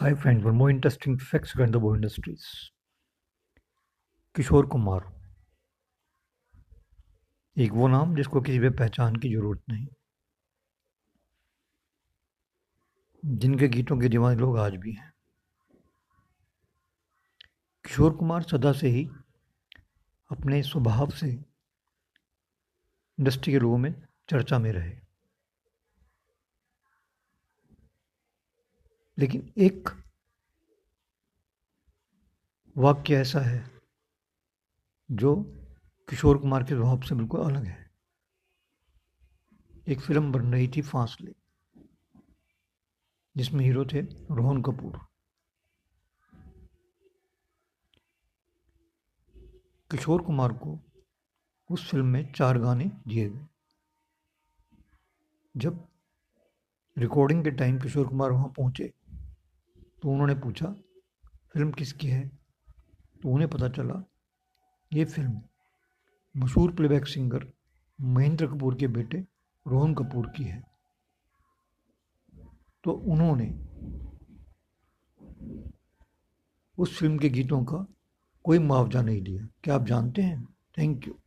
Hi 0.00 0.10
friends, 0.10 0.44
one 0.44 0.54
more 0.54 0.70
interesting 0.70 1.18
facts 1.18 1.54
regarding 1.54 1.70
the 1.70 1.80
Bollywood 1.80 1.96
industries. 1.96 2.42
किशोर 4.34 4.66
कुमार 4.66 5.22
एक 7.58 7.72
वो 7.72 7.88
नाम 7.88 8.16
जिसको 8.16 8.40
किसी 8.40 8.60
पे 8.60 8.70
पहचान 8.70 9.16
की 9.16 9.34
ज़रूरत 9.34 9.62
नहीं। 9.68 9.86
जिनके 13.24 13.68
गीतों 13.68 13.98
के 13.98 14.08
दीवाने 14.08 14.36
लोग 14.36 14.58
आज 14.58 14.76
भी 14.76 14.92
हैं। 14.92 15.12
किशोर 17.84 18.16
कुमार 18.16 18.42
सदा 18.42 18.72
से 18.72 18.88
ही 18.88 19.08
अपने 20.30 20.62
स्वभाव 20.62 21.10
से 21.10 21.30
इंडस्ट्री 23.18 23.52
के 23.52 23.58
लोगों 23.58 23.78
में 23.78 24.06
चर्चा 24.30 24.58
में 24.58 24.72
रहे। 24.72 25.05
लेकिन 29.18 29.52
एक 29.58 29.88
वाक्य 32.76 33.16
ऐसा 33.16 33.40
है 33.40 33.64
जो 35.08 35.34
किशोर 36.08 36.38
कुमार 36.38 36.62
के 36.62 36.74
स्वभाव 36.74 37.00
से 37.00 37.14
बिल्कुल 37.14 37.40
अलग 37.40 37.64
है। 37.64 37.84
एक 39.88 40.00
फ़िल्म 40.00 40.32
बन 40.32 40.52
रही 40.52 40.68
थी 40.68 40.82
फांसले, 40.82 41.32
जिसमें 43.36 43.64
हीरो 43.64 43.84
थे 43.84 44.00
रोहन 44.00 44.62
कपूर। 44.62 44.98
किशोर 49.90 50.22
कुमार 50.22 50.52
को 50.52 50.78
उस 51.70 51.90
फ़िल्म 51.90 52.06
में 52.06 52.32
चार 52.32 52.58
गाने 52.58 52.84
दिए 52.84 53.28
गए। 53.28 53.46
जब 55.54 55.86
रिकॉर्डिंग 56.96 57.42
के 57.44 57.50
टाइम 57.50 57.78
किशोर 57.80 58.08
कुमार 58.08 58.30
वहाँ 58.30 58.48
पहुँचे 58.48 58.92
तो 60.06 60.10
उन्होंने 60.10 60.34
पूछा, 60.34 60.66
फ़िल्म 61.52 61.70
किसकी 61.70 62.06
है? 62.06 62.28
तो 63.22 63.28
उन्हें 63.28 63.50
पता 63.50 63.68
चला, 63.68 64.04
ये 64.92 65.04
फ़िल्म 65.04 65.40
मशहूर 66.36 66.72
प्लेबैक 66.72 67.06
सिंगर 67.06 67.52
महेंद्र 68.00 68.46
कपूर 68.46 68.74
के 68.74 68.86
बेटे 68.86 69.26
रोहन 69.66 69.94
कपूर 69.94 70.26
की 70.26 70.44
है। 70.44 70.62
तो 72.84 72.90
उन्होंने 72.90 73.58
उस 76.78 76.98
फ़िल्म 76.98 77.18
के 77.18 77.28
गीतों 77.28 77.64
का 77.64 77.86
कोई 78.44 78.58
मुआवजा 78.58 79.02
नहीं 79.02 79.22
दिया। 79.22 79.48
क्या 79.64 79.74
आप 79.74 79.84
जानते 79.84 80.22
हैं? 80.22 80.44
Thank 80.78 81.08
you 81.08 81.18